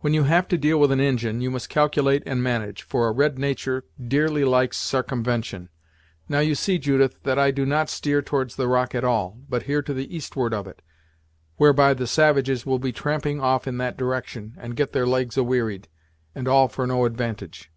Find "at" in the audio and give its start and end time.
8.92-9.04